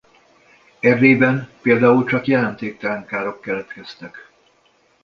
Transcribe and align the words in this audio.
Erdélyben 0.79 1.49
például 1.61 2.03
csak 2.05 2.25
jelentéktelen 2.27 3.05
károk 3.05 3.41
keletkeztek. 3.41 4.31